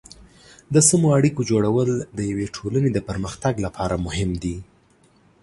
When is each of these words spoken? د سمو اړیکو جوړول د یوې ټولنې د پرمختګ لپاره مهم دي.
د 0.73 0.75
سمو 0.87 1.07
اړیکو 1.17 1.41
جوړول 1.51 1.89
د 2.17 2.19
یوې 2.31 2.47
ټولنې 2.55 2.89
د 2.93 2.99
پرمختګ 3.09 3.53
لپاره 3.65 3.95
مهم 4.05 4.29
دي. 4.43 4.57